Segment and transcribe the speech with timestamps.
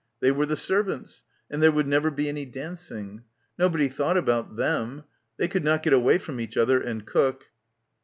[0.19, 3.23] They were the servants— and there would never be any dancing.
[3.59, 5.03] Nobody thought about them....
[5.37, 7.51] They could not get away from each other, and cook.